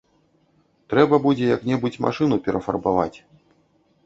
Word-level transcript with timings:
Трэба 0.93 1.19
будзе 1.25 1.45
як-небудзь 1.55 2.01
машыну 2.07 2.35
перафарбаваць. 2.49 3.15